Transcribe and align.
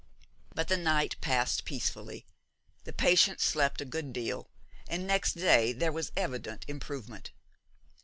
But 0.55 0.67
the 0.67 0.77
night 0.77 1.15
passed 1.21 1.63
peacefully, 1.63 2.25
the 2.85 2.91
patient 2.91 3.39
slept 3.39 3.81
a 3.81 3.85
good 3.85 4.11
deal, 4.13 4.47
and 4.87 5.05
next 5.05 5.33
day 5.33 5.73
there 5.73 5.91
was 5.91 6.11
evident 6.17 6.65
improvement. 6.67 7.29